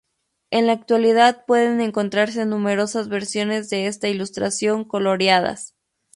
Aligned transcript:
En 0.49 0.65
la 0.65 0.73
actualidad 0.73 1.45
pueden 1.45 1.79
encontrarse 1.79 2.47
numerosas 2.47 3.07
versiones 3.07 3.69
de 3.69 3.85
esta 3.85 4.07
ilustración 4.09 4.83
coloreadas. 4.83 5.75